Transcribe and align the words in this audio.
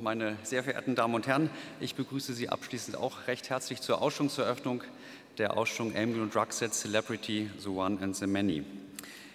meine 0.00 0.36
sehr 0.42 0.62
verehrten 0.62 0.94
Damen 0.94 1.14
und 1.14 1.26
Herren, 1.26 1.50
ich 1.80 1.94
begrüße 1.94 2.32
Sie 2.32 2.48
abschließend 2.48 2.96
auch 2.96 3.26
recht 3.26 3.50
herzlich 3.50 3.80
zur 3.80 4.00
Ausstellungseröffnung 4.00 4.82
der 5.38 5.56
Ausstellung 5.56 5.94
Amgen 5.96 6.22
und 6.22 6.34
Drugset 6.34 6.74
Celebrity, 6.74 7.50
The 7.58 7.68
One 7.68 7.98
and 8.00 8.16
the 8.16 8.26
Many. 8.26 8.64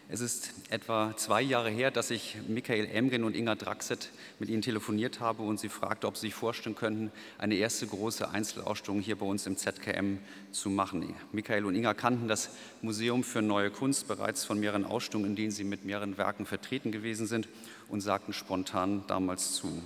Es 0.10 0.20
ist 0.20 0.54
etwa 0.70 1.15
zwei 1.15 1.41
Jahre 1.41 1.70
her, 1.70 1.89
dass 1.89 2.12
ich 2.12 2.38
Michael 2.47 2.85
Emgen 2.85 3.24
und 3.24 3.35
Inga 3.35 3.56
Draxet 3.56 4.10
mit 4.38 4.49
ihnen 4.49 4.62
telefoniert 4.62 5.21
habe 5.21 5.44
und 5.44 5.60
sie 5.60 5.70
fragte, 5.70 6.07
ob 6.07 6.17
sie 6.17 6.28
sich 6.28 6.35
vorstellen 6.35 6.75
könnten, 6.75 7.11
eine 7.38 7.56
erste 7.56 7.88
große 7.88 8.30
Einzelausstellung 8.30 8.99
hier 8.99 9.16
bei 9.16 9.25
uns 9.25 9.48
im 9.48 9.57
ZKM 9.57 10.20
zu 10.52 10.70
machen. 10.70 11.16
Michael 11.31 11.66
und 11.66 11.75
Inga 11.75 11.93
kannten 11.93 12.28
das 12.28 12.49
Museum 12.81 13.24
für 13.24 13.42
Neue 13.42 13.71
Kunst 13.71 14.07
bereits 14.07 14.43
von 14.43 14.60
mehreren 14.60 14.85
Ausstellungen, 14.85 15.31
in 15.31 15.35
denen 15.35 15.52
sie 15.52 15.63
mit 15.63 15.85
mehreren 15.85 16.17
Werken 16.17 16.45
vertreten 16.45 16.91
gewesen 16.91 17.25
sind 17.25 17.48
und 17.88 18.02
sagten 18.02 18.34
spontan 18.34 19.05
damals 19.07 19.53
zu. 19.53 19.81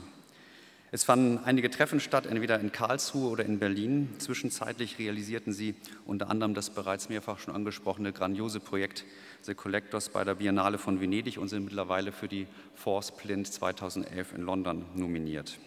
Es 0.90 1.04
fanden 1.04 1.40
einige 1.44 1.70
Treffen 1.70 2.00
statt, 2.00 2.26
entweder 2.26 2.62
in 2.62 2.72
Karlsruhe 2.72 3.30
oder 3.30 3.44
in 3.44 3.60
Berlin. 3.60 4.10
Zwischenzeitlich 4.20 4.98
realisierten 5.00 5.52
sie 5.52 5.76
unter 6.06 6.30
anderem 6.30 6.54
das 6.54 6.70
bereits 6.70 7.10
mehrfach 7.10 7.40
schon 7.40 7.54
angesprochene 7.54 8.14
grandiose 8.14 8.62
Projekt 8.62 9.04
The 9.42 9.54
Collectors 9.54 10.08
bei 10.08 10.24
der 10.24 10.36
Biennale 10.36 10.78
von 10.78 11.02
Venedig 11.02 11.40
und 11.40 11.50
sind 11.50 11.66
mittlerweile 11.66 12.14
für 12.14 12.30
die 12.30 12.48
Force 12.74 13.12
Plint 13.12 13.52
2011 13.52 14.36
in 14.36 14.44
London 14.44 14.86
nominiert. 14.96 15.58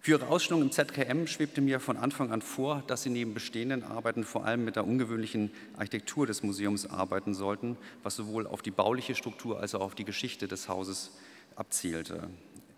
Für 0.00 0.10
Ihre 0.10 0.28
Ausstellung 0.28 0.62
im 0.62 0.70
ZKM 0.70 1.26
schwebte 1.26 1.62
mir 1.62 1.80
von 1.80 1.96
Anfang 1.96 2.30
an 2.30 2.42
vor, 2.42 2.82
dass 2.88 3.04
Sie 3.04 3.10
neben 3.10 3.32
bestehenden 3.32 3.84
Arbeiten 3.84 4.24
vor 4.24 4.44
allem 4.44 4.66
mit 4.66 4.76
der 4.76 4.84
ungewöhnlichen 4.84 5.50
Architektur 5.78 6.26
des 6.26 6.42
Museums 6.42 6.90
arbeiten 6.90 7.32
sollten, 7.32 7.78
was 8.02 8.16
sowohl 8.16 8.46
auf 8.46 8.60
die 8.60 8.70
bauliche 8.70 9.14
Struktur 9.14 9.60
als 9.60 9.74
auch 9.74 9.80
auf 9.80 9.94
die 9.94 10.04
Geschichte 10.04 10.46
des 10.46 10.68
Hauses 10.68 11.12
abzielte. 11.56 12.28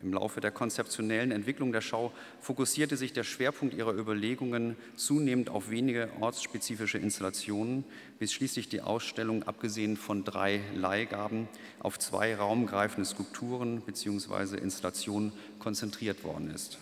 Im 0.05 0.13
Laufe 0.13 0.43
der 0.43 0.51
konzeptionellen 0.51 1.31
Entwicklung 1.31 1.73
der 1.73 1.81
Schau 1.81 2.13
fokussierte 2.39 2.99
sich 2.99 3.15
der 3.15 3.25
Schwerpunkt 3.25 3.75
ihrer 3.75 3.95
Überlegungen 3.95 4.77
zunehmend 4.97 5.49
auf 5.49 5.71
wenige 5.71 6.11
ortsspezifische 6.21 6.99
Installationen, 6.99 7.85
bis 8.19 8.31
schließlich 8.35 8.69
die 8.69 8.83
Ausstellung, 8.83 9.45
abgesehen 9.45 9.97
von 9.97 10.23
drei 10.23 10.61
Leihgaben, 10.77 11.49
auf 11.81 11.99
zwei 11.99 12.37
raumgreifende 12.37 13.09
Skulpturen 13.09 13.81
bzw. 13.81 14.59
Installationen 14.59 15.33
konzentriert 15.59 16.23
worden 16.23 16.51
ist. 16.51 16.77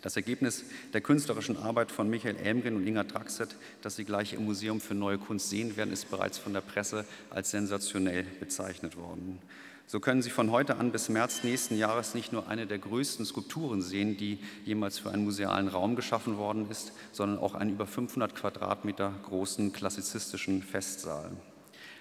Das 0.00 0.16
Ergebnis 0.16 0.64
der 0.94 1.02
künstlerischen 1.02 1.58
Arbeit 1.58 1.92
von 1.92 2.08
Michael 2.08 2.36
Elmgren 2.36 2.76
und 2.76 2.86
Inga 2.86 3.04
Draxet, 3.04 3.56
das 3.82 3.96
Sie 3.96 4.04
gleich 4.04 4.32
im 4.32 4.46
Museum 4.46 4.80
für 4.80 4.94
Neue 4.94 5.18
Kunst 5.18 5.50
sehen 5.50 5.76
werden, 5.76 5.92
ist 5.92 6.10
bereits 6.10 6.38
von 6.38 6.54
der 6.54 6.62
Presse 6.62 7.04
als 7.28 7.50
sensationell 7.50 8.24
bezeichnet 8.40 8.96
worden. 8.96 9.38
So 9.86 10.00
können 10.00 10.22
Sie 10.22 10.30
von 10.30 10.50
heute 10.50 10.76
an 10.78 10.92
bis 10.92 11.10
März 11.10 11.44
nächsten 11.44 11.76
Jahres 11.76 12.14
nicht 12.14 12.32
nur 12.32 12.48
eine 12.48 12.66
der 12.66 12.78
größten 12.78 13.26
Skulpturen 13.26 13.82
sehen, 13.82 14.16
die 14.16 14.38
jemals 14.64 14.98
für 14.98 15.10
einen 15.10 15.24
musealen 15.24 15.68
Raum 15.68 15.94
geschaffen 15.94 16.38
worden 16.38 16.70
ist, 16.70 16.92
sondern 17.12 17.38
auch 17.38 17.54
einen 17.54 17.70
über 17.70 17.86
500 17.86 18.34
Quadratmeter 18.34 19.12
großen 19.24 19.72
klassizistischen 19.72 20.62
Festsaal. 20.62 21.30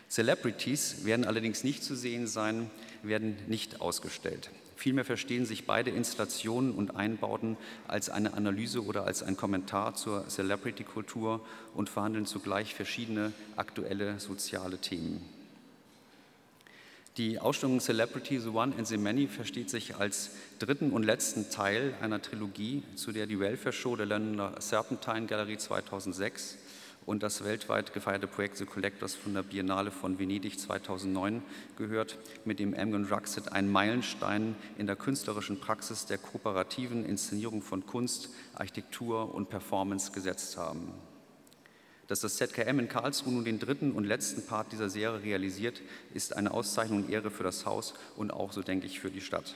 Celebrities 0.09 1.05
werden 1.05 1.25
allerdings 1.25 1.63
nicht 1.63 1.83
zu 1.83 1.95
sehen 1.95 2.25
sein, 2.27 2.69
werden 3.01 3.35
nicht 3.47 3.81
ausgestellt. 3.81 4.49
Vielmehr 4.75 5.05
verstehen 5.05 5.45
sich 5.45 5.65
beide 5.65 5.91
Installationen 5.91 6.71
und 6.71 6.95
Einbauten 6.95 7.57
als 7.87 8.09
eine 8.09 8.33
Analyse 8.33 8.83
oder 8.83 9.05
als 9.05 9.23
ein 9.23 9.37
Kommentar 9.37 9.95
zur 9.95 10.27
Celebrity-Kultur 10.27 11.45
und 11.73 11.89
verhandeln 11.89 12.25
zugleich 12.25 12.73
verschiedene 12.73 13.33
aktuelle 13.55 14.19
soziale 14.19 14.77
Themen. 14.77 15.42
Die 17.17 17.37
Ausstellung 17.37 17.79
Celebrity, 17.79 18.39
The 18.39 18.49
One 18.49 18.73
and 18.75 18.87
the 18.87 18.97
Many 18.97 19.27
versteht 19.27 19.69
sich 19.69 19.97
als 19.97 20.31
dritten 20.57 20.89
und 20.89 21.03
letzten 21.03 21.47
Teil 21.51 21.93
einer 22.01 22.19
Trilogie, 22.19 22.81
zu 22.95 23.11
der 23.11 23.27
die 23.27 23.39
Welfare 23.39 23.71
Show 23.71 23.95
der 23.95 24.07
Londoner 24.07 24.59
Serpentine 24.59 25.27
Galerie 25.27 25.59
2006 25.59 26.57
und 27.05 27.21
das 27.21 27.43
weltweit 27.43 27.93
gefeierte 27.93 28.25
Projekt 28.25 28.57
The 28.57 28.65
Collectors 28.65 29.13
von 29.13 29.35
der 29.35 29.43
Biennale 29.43 29.91
von 29.91 30.17
Venedig 30.17 30.59
2009 30.59 31.43
gehört, 31.77 32.17
mit 32.45 32.57
dem 32.57 32.73
Amgon 32.73 33.05
Ruxit 33.05 33.51
einen 33.51 33.71
Meilenstein 33.71 34.55
in 34.79 34.87
der 34.87 34.95
künstlerischen 34.95 35.59
Praxis 35.59 36.07
der 36.07 36.17
kooperativen 36.17 37.05
Inszenierung 37.05 37.61
von 37.61 37.85
Kunst, 37.85 38.29
Architektur 38.55 39.35
und 39.35 39.51
Performance 39.51 40.11
gesetzt 40.13 40.57
haben. 40.57 40.91
Dass 42.07 42.19
das 42.19 42.35
ZKM 42.35 42.79
in 42.79 42.89
Karlsruhe 42.89 43.33
nun 43.33 43.45
den 43.45 43.59
dritten 43.59 43.93
und 43.93 44.03
letzten 44.03 44.45
Part 44.45 44.71
dieser 44.71 44.89
Serie 44.89 45.23
realisiert, 45.23 45.81
ist 46.13 46.35
eine 46.35 46.51
Auszeichnung 46.51 47.05
und 47.05 47.09
Ehre 47.09 47.31
für 47.31 47.43
das 47.43 47.65
Haus 47.65 47.93
und 48.17 48.31
auch, 48.31 48.51
so 48.51 48.61
denke 48.61 48.85
ich, 48.85 48.99
für 48.99 49.09
die 49.09 49.21
Stadt. 49.21 49.55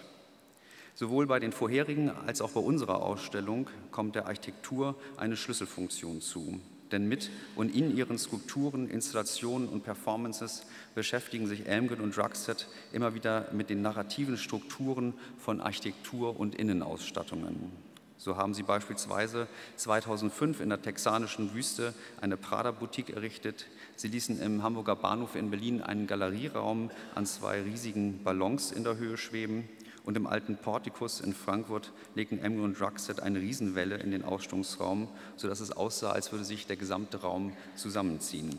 Sowohl 0.96 1.28
bei 1.28 1.40
den 1.40 1.52
vorherigen 1.52 2.10
als 2.10 2.42
auch 2.42 2.52
bei 2.52 2.60
unserer 2.60 3.04
Ausstellung 3.04 3.70
kommt 3.92 4.16
der 4.16 4.26
Architektur 4.26 4.96
eine 5.18 5.38
Schlüsselfunktion 5.38 6.22
zu. 6.22 6.60
Denn 6.92 7.08
mit 7.08 7.30
und 7.56 7.76
in 7.76 7.96
ihren 7.96 8.18
Skulpturen, 8.18 8.90
Installationen 8.90 9.68
und 9.68 9.84
Performances 9.84 10.64
beschäftigen 10.96 11.46
sich 11.46 11.68
Elmgren 11.68 12.00
und 12.00 12.16
Druckset 12.16 12.68
immer 12.94 13.14
wieder 13.14 13.50
mit 13.52 13.70
den 13.70 13.82
narrativen 13.82 14.38
Strukturen 14.38 15.14
von 15.38 15.62
Architektur 15.62 16.40
und 16.40 16.56
Innenausstattungen. 16.56 17.87
So 18.18 18.36
haben 18.36 18.54
sie 18.54 18.64
beispielsweise 18.64 19.48
2005 19.76 20.60
in 20.60 20.70
der 20.70 20.82
texanischen 20.82 21.54
Wüste 21.54 21.94
eine 22.20 22.36
Prada-Boutique 22.36 23.12
errichtet. 23.12 23.68
Sie 23.96 24.08
ließen 24.08 24.42
im 24.42 24.64
Hamburger 24.64 24.96
Bahnhof 24.96 25.36
in 25.36 25.52
Berlin 25.52 25.82
einen 25.82 26.08
Galerieraum 26.08 26.90
an 27.14 27.26
zwei 27.28 27.62
riesigen 27.62 28.24
Ballons 28.24 28.72
in 28.72 28.84
der 28.84 28.98
Höhe 28.98 29.18
schweben. 29.18 29.70
Und 30.04 30.16
im 30.16 30.26
alten 30.26 30.56
Portikus 30.56 31.20
in 31.20 31.34
Frankfurt 31.34 31.92
legten 32.16 32.40
Emily 32.40 32.64
und 32.64 32.80
Druckset 32.80 33.20
eine 33.20 33.40
Riesenwelle 33.40 33.98
in 33.98 34.12
den 34.12 34.24
Ausstellungsraum, 34.24 35.10
sodass 35.36 35.60
es 35.60 35.72
aussah, 35.72 36.12
als 36.12 36.32
würde 36.32 36.46
sich 36.46 36.66
der 36.66 36.78
gesamte 36.78 37.22
Raum 37.22 37.52
zusammenziehen. 37.76 38.58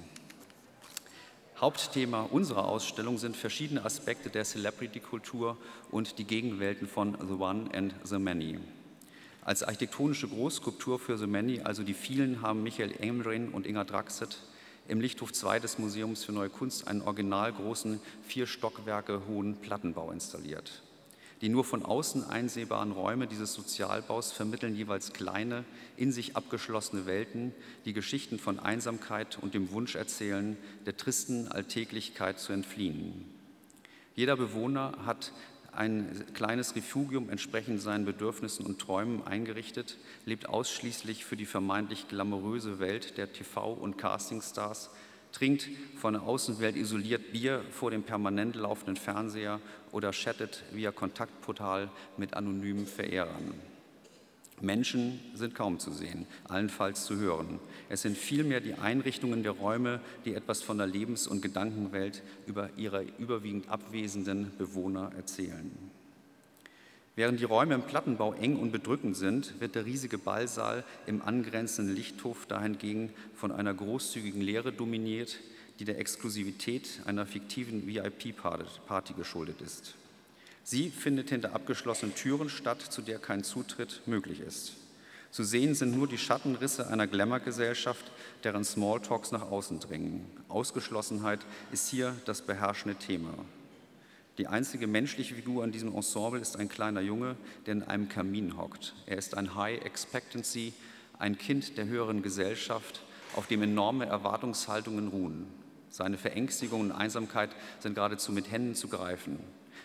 Hauptthema 1.61 2.23
unserer 2.23 2.67
Ausstellung 2.67 3.19
sind 3.19 3.35
verschiedene 3.35 3.85
Aspekte 3.85 4.31
der 4.31 4.45
Celebrity-Kultur 4.45 5.57
und 5.91 6.19
die 6.19 6.25
Gegenwelten 6.25 6.87
von 6.87 7.17
The 7.21 7.35
One 7.35 7.71
and 7.75 7.95
The 8.05 8.19
Many. 8.19 8.61
Als 9.49 9.63
architektonische 9.63 10.29
Großskulptur 10.29 10.99
für 10.99 11.17
The 11.17 11.27
Many, 11.27 11.63
also 11.63 11.83
die 11.83 11.95
vielen, 11.95 12.43
haben 12.43 12.63
Michael 12.63 12.93
Emrin 12.99 13.49
und 13.49 13.67
Inga 13.67 13.85
Draxet 13.85 14.37
im 14.89 15.01
Lichthof 15.01 15.33
2 15.33 15.59
des 15.59 15.79
Museums 15.79 16.23
für 16.23 16.33
Neue 16.33 16.51
Kunst 16.51 16.87
einen 16.87 17.01
original 17.01 17.55
großen, 17.55 17.99
vier 18.27 18.47
Stockwerke 18.47 19.23
hohen 19.27 19.57
Plattenbau 19.57 20.11
installiert. 20.11 20.83
Die 21.41 21.49
nur 21.49 21.65
von 21.65 21.83
außen 21.83 22.29
einsehbaren 22.29 22.93
Räume 22.93 23.27
dieses 23.27 23.55
Sozialbaus 23.55 24.33
vermitteln 24.33 24.77
jeweils 24.77 25.15
kleine, 25.15 25.65
in 25.97 26.13
sich 26.13 26.37
abgeschlossene 26.37 27.07
Welten, 27.07 27.55
die 27.87 27.95
Geschichten 27.95 28.39
von 28.39 28.59
Einsamkeit 28.59 29.39
und 29.41 29.55
dem 29.55 29.71
Wunsch 29.71 29.95
erzählen, 29.95 30.59
der 30.85 30.99
tristen 30.99 31.49
Alltäglichkeit 31.49 32.39
zu 32.39 32.53
entfliehen. 32.53 33.25
Jeder 34.15 34.37
Bewohner 34.37 35.07
hat 35.07 35.33
ein 35.79 36.25
kleines 36.35 36.75
Refugium 36.75 37.31
entsprechend 37.31 37.81
seinen 37.81 38.05
Bedürfnissen 38.05 38.67
und 38.67 38.81
Träumen 38.81 39.25
eingerichtet, 39.25 39.97
lebt 40.27 40.49
ausschließlich 40.49 41.25
für 41.25 41.37
die 41.37 41.47
vermeintlich 41.47 42.09
glamouröse 42.09 42.81
Welt 42.81 43.17
der 43.17 43.33
TV- 43.33 43.75
und 43.75 43.97
Castingstars, 43.97 44.91
trinkt 45.31 45.69
von 45.97 46.15
der 46.15 46.23
Außenwelt 46.23 46.75
isoliert 46.75 47.31
Bier 47.31 47.63
vor 47.71 47.93
dem 47.93 48.03
permanent 48.03 48.57
laufenden 48.57 48.97
Fernseher 48.97 49.61
oder 49.93 50.11
chattet 50.11 50.65
via 50.73 50.91
Kontaktportal 50.91 51.91
mit 52.17 52.35
anonymen 52.35 52.87
Verehrern. 52.87 53.55
Menschen 54.61 55.21
sind 55.35 55.55
kaum 55.55 55.79
zu 55.79 55.93
sehen, 55.93 56.27
allenfalls 56.45 57.05
zu 57.05 57.17
hören. 57.17 57.61
Es 57.89 58.03
sind 58.03 58.17
vielmehr 58.17 58.61
die 58.61 58.75
Einrichtungen 58.75 59.43
der 59.43 59.53
Räume, 59.53 60.01
die 60.25 60.35
etwas 60.35 60.63
von 60.63 60.79
der 60.79 60.87
Lebens- 60.87 61.27
und 61.27 61.43
Gedankenwelt 61.43 62.23
über 62.47 62.71
ihre 62.77 63.05
überwiegend 63.19 63.69
abwesenden 63.69 64.53
Bewohner 64.59 65.13
erzählen. 65.17 65.71
Während 67.19 67.41
die 67.41 67.45
Räume 67.45 67.75
im 67.75 67.83
Plattenbau 67.83 68.33
eng 68.35 68.57
und 68.57 68.71
bedrückend 68.71 69.17
sind, 69.17 69.61
wird 69.61 69.75
der 69.75 69.87
riesige 69.87 70.19
Ballsaal 70.19 70.85
im 71.07 71.21
angrenzenden 71.21 71.97
Lichthof 71.97 72.47
dahingegen 72.47 73.11
von 73.35 73.51
einer 73.51 73.75
großzügigen 73.75 74.41
Leere 74.41 74.73
dominiert, 74.73 75.41
die 75.81 75.85
der 75.85 75.99
Exklusivität 75.99 77.01
einer 77.07 77.27
fiktiven 77.27 77.89
VIP-Party 77.89 79.15
geschuldet 79.15 79.61
ist. 79.63 79.97
Sie 80.71 80.91
findet 80.91 81.31
hinter 81.31 81.55
abgeschlossenen 81.55 82.15
Türen 82.15 82.51
statt, 82.51 82.83
zu 82.83 83.01
der 83.01 83.19
kein 83.19 83.43
Zutritt 83.43 84.03
möglich 84.05 84.41
ist. 84.41 84.75
Zu 85.31 85.43
sehen 85.43 85.75
sind 85.75 85.97
nur 85.97 86.07
die 86.07 86.19
Schattenrisse 86.19 86.89
einer 86.89 87.07
Glamour-Gesellschaft, 87.07 88.05
deren 88.45 88.65
Smalltalks 88.65 89.33
nach 89.33 89.51
außen 89.51 89.81
dringen. 89.81 90.27
Ausgeschlossenheit 90.49 91.41
ist 91.73 91.89
hier 91.89 92.15
das 92.27 92.43
beherrschende 92.43 92.99
Thema. 92.99 93.33
Die 94.37 94.47
einzige 94.47 94.87
menschliche 94.87 95.37
Figur 95.37 95.65
in 95.65 95.73
diesem 95.73 95.95
Ensemble 95.95 96.39
ist 96.39 96.59
ein 96.59 96.69
kleiner 96.69 97.01
Junge, 97.01 97.37
der 97.65 97.73
in 97.73 97.83
einem 97.85 98.11
Kamin 98.11 98.59
hockt. 98.59 98.95
Er 99.07 99.17
ist 99.17 99.39
ein 99.39 99.55
High 99.55 99.83
Expectancy, 99.87 100.75
ein 101.19 101.39
Kind 101.39 101.79
der 101.79 101.87
höheren 101.87 102.21
Gesellschaft, 102.21 103.01
auf 103.37 103.47
dem 103.47 103.63
enorme 103.63 104.05
Erwartungshaltungen 104.05 105.09
ruhen. 105.09 105.47
Seine 105.89 106.19
Verängstigung 106.19 106.83
und 106.83 106.93
Einsamkeit 106.93 107.49
sind 107.79 107.95
geradezu 107.95 108.33
mit 108.33 108.51
Händen 108.51 108.75
zu 108.75 108.89
greifen. 108.89 109.39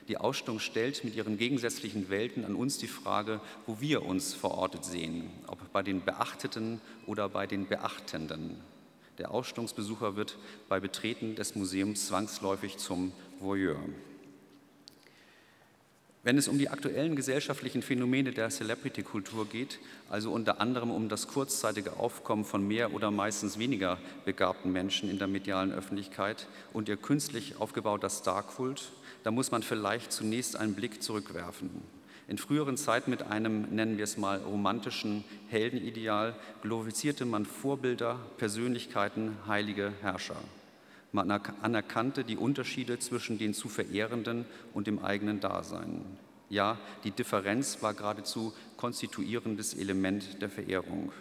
Die 0.08 0.18
Ausstellung 0.18 0.60
stellt 0.60 1.04
mit 1.04 1.16
ihren 1.16 1.38
gegensätzlichen 1.38 2.10
Welten 2.10 2.46
an 2.46 2.56
uns 2.56 2.78
die 2.78 2.88
Frage, 2.88 3.40
wo 3.66 3.80
wir 3.80 4.06
uns 4.06 4.34
verortet 4.34 4.86
sehen, 4.86 5.30
ob 5.48 5.72
bei 5.72 5.84
den 5.84 6.04
Beachteten 6.04 6.82
oder 7.06 7.30
bei 7.30 7.48
den 7.48 7.68
Beachtenden. 7.68 8.58
Der 9.18 9.32
Ausstellungsbesucher 9.32 10.16
wird 10.16 10.38
bei 10.70 10.80
Betreten 10.80 11.36
des 11.36 11.56
Museums 11.56 12.08
zwangsläufig 12.08 12.78
zum 12.78 13.12
Voyeur. 13.40 13.80
Wenn 16.26 16.38
es 16.38 16.48
um 16.48 16.58
die 16.58 16.70
aktuellen 16.70 17.18
gesellschaftlichen 17.18 17.82
Phänomene 17.82 18.32
der 18.32 18.50
Celebrity-Kultur 18.50 19.46
geht, 19.50 19.80
also 20.10 20.32
unter 20.32 20.62
anderem 20.62 20.90
um 20.90 21.10
das 21.10 21.28
kurzzeitige 21.28 21.98
Aufkommen 21.98 22.46
von 22.46 22.66
mehr 22.66 22.94
oder 22.94 23.12
meistens 23.12 23.60
weniger 23.60 23.98
begabten 24.24 24.72
Menschen 24.72 25.10
in 25.10 25.20
der 25.20 25.28
medialen 25.28 25.74
Öffentlichkeit 25.74 26.48
und 26.72 26.88
ihr 26.88 26.96
künstlich 26.96 27.60
aufgebauter 27.60 28.10
Starkult, 28.10 28.94
da 29.24 29.32
muss 29.32 29.52
man 29.52 29.64
vielleicht 29.64 30.14
zunächst 30.14 30.56
einen 30.56 30.76
Blick 30.76 31.04
zurückwerfen. 31.04 31.70
In 32.30 32.38
früheren 32.38 32.78
Zeiten 32.78 33.12
mit 33.12 33.24
einem, 33.24 33.76
nennen 33.76 33.98
wir 33.98 34.06
es 34.06 34.16
mal, 34.16 34.38
romantischen 34.38 35.26
Heldenideal 35.50 36.36
glorifizierte 36.62 37.26
man 37.26 37.46
Vorbilder, 37.46 38.18
Persönlichkeiten, 38.38 39.36
heilige 39.46 39.92
Herrscher. 40.02 40.38
Man 41.14 41.30
anerkannte 41.30 42.24
die 42.24 42.38
Unterschiede 42.38 42.98
zwischen 42.98 43.38
den 43.38 43.54
zu 43.54 43.70
verehrenden 43.70 44.46
und 44.74 44.88
dem 44.88 44.98
eigenen 44.98 45.40
Dasein. 45.40 46.04
Ja, 46.50 46.80
die 47.04 47.12
Differenz 47.12 47.84
war 47.84 47.94
geradezu 47.94 48.52
konstituierendes 48.78 49.76
Element 49.76 50.42
der 50.42 50.50
Verehrung. 50.50 51.12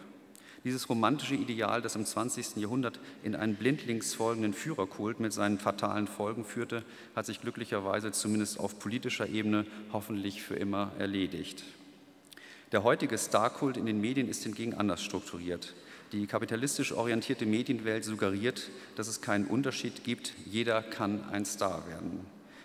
Dieses 0.64 0.88
romantische 0.88 1.34
Ideal, 1.34 1.82
das 1.82 1.94
im 1.94 2.06
20. 2.06 2.56
Jahrhundert 2.56 3.00
in 3.22 3.36
einen 3.36 3.56
blindlings 3.56 4.14
folgenden 4.14 4.54
Führerkult 4.54 5.20
mit 5.20 5.34
seinen 5.34 5.58
fatalen 5.58 6.06
Folgen 6.06 6.46
führte, 6.46 6.84
hat 7.14 7.26
sich 7.26 7.42
glücklicherweise 7.42 8.12
zumindest 8.12 8.60
auf 8.60 8.78
politischer 8.78 9.28
Ebene 9.28 9.66
hoffentlich 9.92 10.42
für 10.42 10.54
immer 10.54 10.92
erledigt. 10.98 11.64
Der 12.72 12.84
heutige 12.84 13.18
Starkult 13.18 13.76
in 13.76 13.84
den 13.84 14.00
Medien 14.00 14.28
ist 14.30 14.44
hingegen 14.44 14.72
anders 14.72 15.02
strukturiert. 15.02 15.74
Die 16.12 16.26
kapitalistisch 16.26 16.92
orientierte 16.92 17.44
Medienwelt 17.44 18.02
suggeriert, 18.02 18.70
dass 18.96 19.08
es 19.08 19.20
keinen 19.20 19.46
Unterschied 19.46 20.04
gibt, 20.04 20.32
jeder 20.46 20.82
kann 20.82 21.22
ein 21.30 21.44
Star 21.44 21.86
werden. 21.86 22.20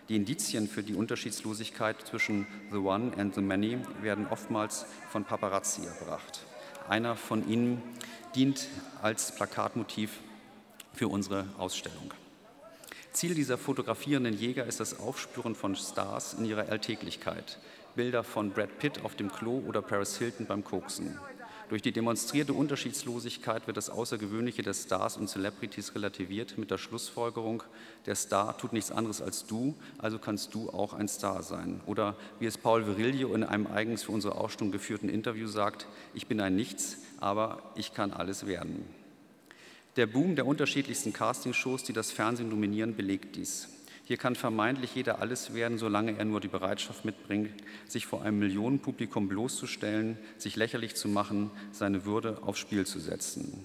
Die 0.07 0.15
Indizien 0.15 0.69
für 0.69 0.81
die 0.81 0.95
Unterschiedslosigkeit 0.95 1.97
zwischen 2.07 2.47
The 2.71 2.77
One 2.77 3.11
and 3.17 3.35
The 3.35 3.41
Many 3.41 3.79
werden 4.01 4.27
oftmals 4.29 4.85
von 5.09 5.25
Paparazzi 5.25 5.81
erbracht. 5.85 6.45
Einer 6.87 7.17
von 7.17 7.45
ihnen 7.49 7.81
dient 8.33 8.67
als 9.01 9.35
Plakatmotiv 9.35 10.19
für 10.93 11.09
unsere 11.09 11.47
Ausstellung. 11.57 12.13
Ziel 13.17 13.33
dieser 13.33 13.57
fotografierenden 13.57 14.37
Jäger 14.37 14.67
ist 14.67 14.79
das 14.79 14.99
Aufspüren 14.99 15.55
von 15.55 15.75
Stars 15.75 16.35
in 16.35 16.45
ihrer 16.45 16.69
Alltäglichkeit. 16.69 17.57
Bilder 17.95 18.23
von 18.23 18.51
Brad 18.51 18.77
Pitt 18.77 19.03
auf 19.03 19.15
dem 19.15 19.31
Klo 19.31 19.63
oder 19.67 19.81
Paris 19.81 20.19
Hilton 20.19 20.45
beim 20.45 20.63
Koksen. 20.63 21.17
Durch 21.69 21.81
die 21.81 21.91
demonstrierte 21.91 22.53
Unterschiedslosigkeit 22.53 23.65
wird 23.65 23.75
das 23.75 23.89
Außergewöhnliche 23.89 24.61
der 24.61 24.75
Stars 24.75 25.17
und 25.17 25.29
Celebrities 25.29 25.95
relativiert 25.95 26.59
mit 26.59 26.69
der 26.69 26.77
Schlussfolgerung, 26.77 27.63
der 28.05 28.13
Star 28.13 28.55
tut 28.55 28.71
nichts 28.71 28.91
anderes 28.91 29.19
als 29.23 29.47
du, 29.47 29.73
also 29.97 30.19
kannst 30.19 30.53
du 30.53 30.69
auch 30.69 30.93
ein 30.93 31.07
Star 31.07 31.41
sein. 31.41 31.81
Oder 31.87 32.15
wie 32.39 32.45
es 32.45 32.59
Paul 32.59 32.85
Virilio 32.85 33.33
in 33.33 33.43
einem 33.43 33.65
eigens 33.65 34.03
für 34.03 34.11
unsere 34.11 34.35
Ausstellung 34.35 34.71
geführten 34.71 35.09
Interview 35.09 35.47
sagt, 35.47 35.87
ich 36.13 36.27
bin 36.27 36.39
ein 36.39 36.55
Nichts, 36.55 36.97
aber 37.19 37.63
ich 37.73 37.95
kann 37.95 38.13
alles 38.13 38.45
werden. 38.45 38.85
Der 39.97 40.05
Boom 40.05 40.35
der 40.35 40.45
unterschiedlichsten 40.45 41.11
Castingshows, 41.11 41.83
die 41.83 41.91
das 41.91 42.11
Fernsehen 42.11 42.51
dominieren, 42.51 42.95
belegt 42.95 43.35
dies. 43.35 43.67
Hier 44.03 44.17
kann 44.17 44.35
vermeintlich 44.35 44.93
jeder 44.93 45.19
alles 45.19 45.55
werden, 45.55 45.79
solange 45.79 46.15
er 46.15 46.23
nur 46.23 46.39
die 46.39 46.47
Bereitschaft 46.47 47.03
mitbringt, 47.03 47.49
sich 47.87 48.05
vor 48.05 48.21
einem 48.21 48.37
Millionenpublikum 48.37 49.27
bloßzustellen, 49.27 50.19
sich 50.37 50.55
lächerlich 50.55 50.93
zu 50.93 51.07
machen, 51.07 51.49
seine 51.71 52.05
Würde 52.05 52.43
aufs 52.43 52.59
Spiel 52.59 52.85
zu 52.85 52.99
setzen. 52.99 53.63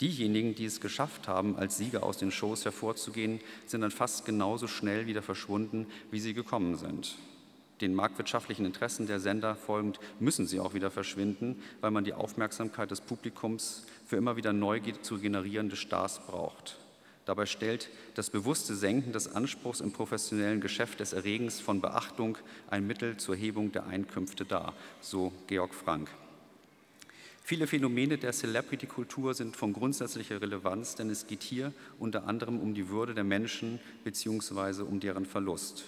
Diejenigen, 0.00 0.54
die 0.54 0.64
es 0.64 0.80
geschafft 0.80 1.28
haben, 1.28 1.54
als 1.56 1.76
Sieger 1.76 2.02
aus 2.02 2.16
den 2.16 2.30
Shows 2.30 2.64
hervorzugehen, 2.64 3.40
sind 3.66 3.82
dann 3.82 3.90
fast 3.90 4.24
genauso 4.24 4.66
schnell 4.66 5.06
wieder 5.06 5.22
verschwunden, 5.22 5.86
wie 6.10 6.18
sie 6.18 6.32
gekommen 6.32 6.76
sind. 6.76 7.16
Den 7.80 7.94
marktwirtschaftlichen 7.94 8.66
Interessen 8.66 9.06
der 9.06 9.18
Sender 9.18 9.56
folgend 9.56 9.98
müssen 10.20 10.46
sie 10.46 10.60
auch 10.60 10.74
wieder 10.74 10.90
verschwinden, 10.90 11.60
weil 11.80 11.90
man 11.90 12.04
die 12.04 12.12
Aufmerksamkeit 12.12 12.90
des 12.90 13.00
Publikums 13.00 13.84
für 14.06 14.16
immer 14.16 14.36
wieder 14.36 14.52
neu 14.52 14.80
zu 15.02 15.18
generierende 15.18 15.76
Stars 15.76 16.20
braucht. 16.20 16.78
Dabei 17.24 17.46
stellt 17.46 17.88
das 18.14 18.30
bewusste 18.30 18.74
Senken 18.74 19.12
des 19.12 19.34
Anspruchs 19.34 19.80
im 19.80 19.92
professionellen 19.92 20.60
Geschäft 20.60 21.00
des 21.00 21.14
Erregens 21.14 21.60
von 21.60 21.80
Beachtung 21.80 22.36
ein 22.68 22.86
Mittel 22.86 23.16
zur 23.16 23.34
Hebung 23.34 23.72
der 23.72 23.86
Einkünfte 23.86 24.44
dar, 24.44 24.74
so 25.00 25.32
Georg 25.46 25.74
Frank. 25.74 26.10
Viele 27.42 27.66
Phänomene 27.66 28.18
der 28.18 28.32
Celebrity-Kultur 28.32 29.34
sind 29.34 29.56
von 29.56 29.72
grundsätzlicher 29.72 30.40
Relevanz, 30.40 30.94
denn 30.94 31.10
es 31.10 31.26
geht 31.26 31.42
hier 31.42 31.72
unter 31.98 32.26
anderem 32.26 32.58
um 32.58 32.74
die 32.74 32.88
Würde 32.88 33.14
der 33.14 33.24
Menschen 33.24 33.80
bzw. 34.04 34.82
um 34.82 35.00
deren 35.00 35.26
Verlust. 35.26 35.84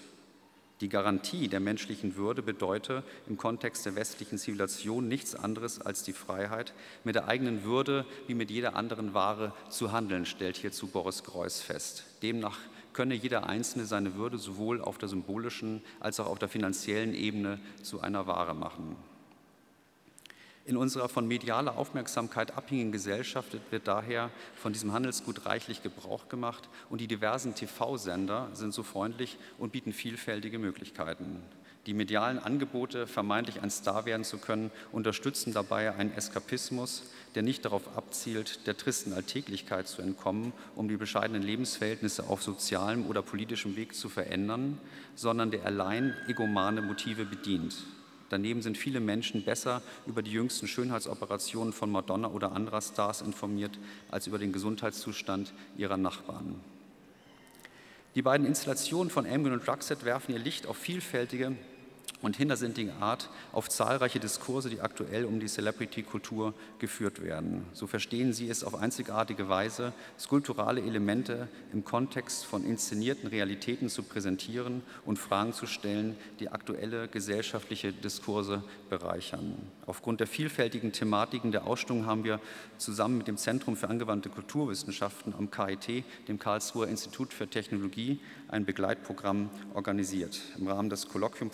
Die 0.82 0.90
Garantie 0.90 1.48
der 1.48 1.60
menschlichen 1.60 2.16
Würde 2.16 2.42
bedeutet 2.42 3.02
im 3.26 3.38
Kontext 3.38 3.86
der 3.86 3.96
westlichen 3.96 4.36
Zivilisation 4.36 5.08
nichts 5.08 5.34
anderes 5.34 5.80
als 5.80 6.02
die 6.02 6.12
Freiheit, 6.12 6.74
mit 7.02 7.14
der 7.14 7.28
eigenen 7.28 7.64
Würde 7.64 8.04
wie 8.26 8.34
mit 8.34 8.50
jeder 8.50 8.76
anderen 8.76 9.14
Ware 9.14 9.54
zu 9.70 9.92
handeln, 9.92 10.26
stellt 10.26 10.58
hierzu 10.58 10.88
Boris 10.88 11.24
Greuß 11.24 11.62
fest. 11.62 12.04
Demnach 12.22 12.58
könne 12.92 13.14
jeder 13.14 13.48
Einzelne 13.48 13.86
seine 13.86 14.16
Würde 14.16 14.36
sowohl 14.36 14.82
auf 14.82 14.98
der 14.98 15.08
symbolischen 15.08 15.82
als 16.00 16.20
auch 16.20 16.26
auf 16.26 16.38
der 16.38 16.48
finanziellen 16.48 17.14
Ebene 17.14 17.58
zu 17.82 18.00
einer 18.00 18.26
Ware 18.26 18.54
machen. 18.54 18.96
In 20.66 20.76
unserer 20.76 21.08
von 21.08 21.28
medialer 21.28 21.78
Aufmerksamkeit 21.78 22.56
abhängigen 22.56 22.90
Gesellschaft 22.90 23.56
wird 23.70 23.86
daher 23.86 24.30
von 24.56 24.72
diesem 24.72 24.92
Handelsgut 24.92 25.46
reichlich 25.46 25.80
Gebrauch 25.80 26.28
gemacht 26.28 26.68
und 26.90 27.00
die 27.00 27.06
diversen 27.06 27.54
TV-Sender 27.54 28.48
sind 28.52 28.74
so 28.74 28.82
freundlich 28.82 29.38
und 29.58 29.70
bieten 29.70 29.92
vielfältige 29.92 30.58
Möglichkeiten. 30.58 31.40
Die 31.86 31.94
medialen 31.94 32.40
Angebote, 32.40 33.06
vermeintlich 33.06 33.62
ein 33.62 33.70
Star 33.70 34.06
werden 34.06 34.24
zu 34.24 34.38
können, 34.38 34.72
unterstützen 34.90 35.52
dabei 35.52 35.94
einen 35.94 36.12
Eskapismus, 36.12 37.04
der 37.36 37.44
nicht 37.44 37.64
darauf 37.64 37.96
abzielt, 37.96 38.66
der 38.66 38.76
tristen 38.76 39.12
Alltäglichkeit 39.12 39.86
zu 39.86 40.02
entkommen, 40.02 40.52
um 40.74 40.88
die 40.88 40.96
bescheidenen 40.96 41.42
Lebensverhältnisse 41.42 42.24
auf 42.28 42.42
sozialem 42.42 43.06
oder 43.06 43.22
politischem 43.22 43.76
Weg 43.76 43.94
zu 43.94 44.08
verändern, 44.08 44.80
sondern 45.14 45.52
der 45.52 45.64
allein 45.64 46.12
egomane 46.26 46.82
Motive 46.82 47.24
bedient. 47.24 47.76
Daneben 48.28 48.62
sind 48.62 48.76
viele 48.76 49.00
Menschen 49.00 49.44
besser 49.44 49.82
über 50.06 50.22
die 50.22 50.32
jüngsten 50.32 50.66
Schönheitsoperationen 50.66 51.72
von 51.72 51.90
Madonna 51.90 52.28
oder 52.28 52.52
anderer 52.52 52.80
Stars 52.80 53.20
informiert 53.20 53.78
als 54.10 54.26
über 54.26 54.38
den 54.38 54.52
Gesundheitszustand 54.52 55.52
ihrer 55.76 55.96
Nachbarn. 55.96 56.60
Die 58.16 58.22
beiden 58.22 58.46
Installationen 58.46 59.10
von 59.10 59.26
Amgen 59.26 59.52
und 59.52 59.66
Druckset 59.66 60.04
werfen 60.04 60.32
ihr 60.32 60.40
Licht 60.40 60.66
auf 60.66 60.76
vielfältige 60.76 61.52
und 62.22 62.36
hintersinnigen 62.36 62.92
Art 63.00 63.28
auf 63.52 63.68
zahlreiche 63.68 64.20
Diskurse, 64.20 64.70
die 64.70 64.80
aktuell 64.80 65.24
um 65.24 65.40
die 65.40 65.46
Celebrity-Kultur 65.46 66.54
geführt 66.78 67.22
werden. 67.22 67.64
So 67.72 67.86
verstehen 67.86 68.32
sie 68.32 68.48
es 68.48 68.64
auf 68.64 68.74
einzigartige 68.74 69.48
Weise, 69.48 69.92
skulpturale 70.18 70.80
Elemente 70.80 71.48
im 71.72 71.84
Kontext 71.84 72.44
von 72.44 72.64
inszenierten 72.64 73.28
Realitäten 73.28 73.88
zu 73.88 74.02
präsentieren 74.02 74.82
und 75.04 75.18
Fragen 75.18 75.52
zu 75.52 75.66
stellen, 75.66 76.16
die 76.40 76.48
aktuelle 76.48 77.08
gesellschaftliche 77.08 77.92
Diskurse 77.92 78.62
bereichern. 78.88 79.56
Aufgrund 79.86 80.20
der 80.20 80.26
vielfältigen 80.26 80.92
Thematiken 80.92 81.52
der 81.52 81.66
Ausstellung 81.66 82.06
haben 82.06 82.24
wir 82.24 82.40
zusammen 82.78 83.18
mit 83.18 83.28
dem 83.28 83.36
Zentrum 83.36 83.76
für 83.76 83.88
angewandte 83.88 84.28
Kulturwissenschaften 84.28 85.34
am 85.34 85.50
KIT, 85.50 86.04
dem 86.28 86.38
Karlsruher 86.38 86.88
Institut 86.88 87.32
für 87.32 87.48
Technologie, 87.48 88.20
ein 88.48 88.64
Begleitprogramm 88.64 89.50
organisiert. 89.74 90.40
Im 90.58 90.68
Rahmen 90.68 90.90
des 90.90 91.08
Kolloquium 91.08 91.50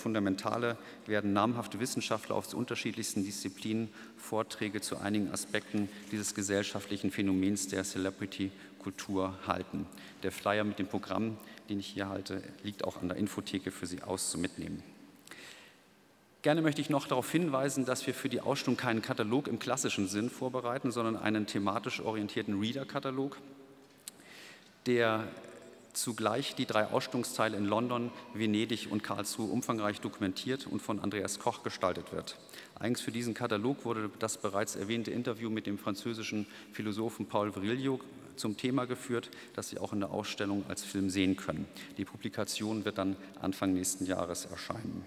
Fundamentale 0.52 0.76
werden 1.06 1.32
namhafte 1.32 1.80
Wissenschaftler 1.80 2.36
aus 2.36 2.52
unterschiedlichsten 2.54 3.24
Disziplinen 3.24 3.88
Vorträge 4.16 4.80
zu 4.80 4.98
einigen 4.98 5.30
Aspekten 5.30 5.88
dieses 6.10 6.34
gesellschaftlichen 6.34 7.10
Phänomens 7.10 7.68
der 7.68 7.84
Celebrity-Kultur 7.84 9.34
halten. 9.46 9.86
Der 10.22 10.32
Flyer 10.32 10.64
mit 10.64 10.78
dem 10.78 10.88
Programm, 10.88 11.38
den 11.68 11.80
ich 11.80 11.86
hier 11.86 12.08
halte, 12.08 12.42
liegt 12.62 12.84
auch 12.84 13.00
an 13.00 13.08
der 13.08 13.16
Infotheke 13.16 13.70
für 13.70 13.86
Sie 13.86 14.02
aus 14.02 14.30
zum 14.30 14.42
Mitnehmen. 14.42 14.82
Gerne 16.42 16.60
möchte 16.60 16.80
ich 16.80 16.90
noch 16.90 17.06
darauf 17.06 17.30
hinweisen, 17.30 17.84
dass 17.84 18.06
wir 18.06 18.14
für 18.14 18.28
die 18.28 18.40
Ausstellung 18.40 18.76
keinen 18.76 19.00
Katalog 19.00 19.46
im 19.46 19.58
klassischen 19.58 20.08
Sinn 20.08 20.28
vorbereiten, 20.28 20.90
sondern 20.90 21.16
einen 21.16 21.46
thematisch 21.46 22.00
orientierten 22.00 22.58
Reader-Katalog, 22.60 23.38
der 24.86 25.28
zugleich 25.92 26.54
die 26.54 26.66
drei 26.66 26.86
Ausstellungsteile 26.86 27.56
in 27.56 27.66
London, 27.66 28.10
Venedig 28.34 28.88
und 28.90 29.02
Karlsruhe 29.02 29.50
umfangreich 29.50 30.00
dokumentiert 30.00 30.66
und 30.66 30.80
von 30.80 31.00
Andreas 31.00 31.38
Koch 31.38 31.62
gestaltet 31.62 32.12
wird. 32.12 32.36
Eigens 32.78 33.00
für 33.00 33.12
diesen 33.12 33.34
Katalog 33.34 33.84
wurde 33.84 34.10
das 34.18 34.38
bereits 34.38 34.76
erwähnte 34.76 35.10
Interview 35.10 35.50
mit 35.50 35.66
dem 35.66 35.78
französischen 35.78 36.46
Philosophen 36.72 37.26
Paul 37.26 37.54
Virilio 37.54 38.00
zum 38.36 38.56
Thema 38.56 38.86
geführt, 38.86 39.30
das 39.54 39.68
Sie 39.68 39.78
auch 39.78 39.92
in 39.92 40.00
der 40.00 40.10
Ausstellung 40.10 40.64
als 40.68 40.82
Film 40.82 41.10
sehen 41.10 41.36
können. 41.36 41.66
Die 41.98 42.04
Publikation 42.04 42.84
wird 42.84 42.98
dann 42.98 43.16
Anfang 43.40 43.74
nächsten 43.74 44.06
Jahres 44.06 44.46
erscheinen. 44.46 45.04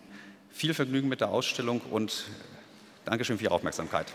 Viel 0.51 0.73
Vergnügen 0.73 1.09
mit 1.09 1.21
der 1.21 1.29
Ausstellung 1.29 1.81
und 1.91 2.25
Dankeschön 3.03 3.37
für 3.37 3.45
Ihre 3.45 3.53
Aufmerksamkeit. 3.53 4.11